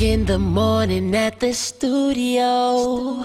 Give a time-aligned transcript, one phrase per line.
[0.00, 3.23] in the morning at the studio.